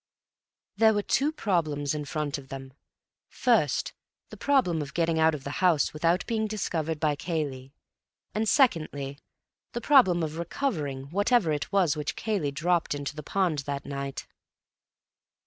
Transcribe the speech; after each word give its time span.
There 0.77 0.95
were 0.95 1.03
two 1.03 1.31
problems 1.31 1.93
in 1.93 2.05
front 2.05 2.39
of 2.39 2.49
them: 2.49 2.73
first, 3.29 3.93
the 4.29 4.35
problem 4.35 4.81
of 4.81 4.95
getting 4.95 5.19
out 5.19 5.35
of 5.35 5.43
the 5.43 5.51
house 5.61 5.93
without 5.93 6.25
being 6.25 6.47
discovered 6.47 6.99
by 6.99 7.15
Cayley, 7.15 7.71
and 8.33 8.49
secondly, 8.49 9.19
the 9.73 9.81
problem 9.81 10.23
of 10.23 10.39
recovering 10.39 11.11
whatever 11.11 11.51
it 11.51 11.71
was 11.71 11.95
which 11.95 12.15
Cayley 12.15 12.49
dropped 12.49 12.95
into 12.95 13.15
the 13.15 13.21
pond 13.21 13.59
that 13.67 13.85
night. 13.85 14.25